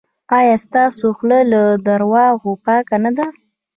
[0.37, 3.25] ایا ستاسو خوله له درواغو پاکه نه ده؟